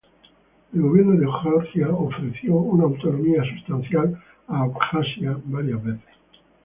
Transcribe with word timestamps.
El 0.73 0.81
gobierno 0.81 1.11
de 1.11 1.27
Georgia 1.43 1.89
ofreció 1.91 2.55
una 2.55 2.85
autonomía 2.85 3.43
sustancial 3.43 4.19
a 4.47 4.61
Abjasia 4.63 5.37
varias 5.45 5.83
veces. 5.83 6.15